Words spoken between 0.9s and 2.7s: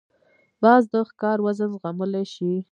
د ښکار وزن زغملای شي